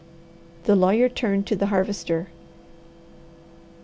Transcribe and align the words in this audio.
The 0.63 0.75
lawyer 0.75 1.07
turned 1.09 1.45
to 1.45 1.55
the 1.55 1.67
Harvester. 1.67 2.29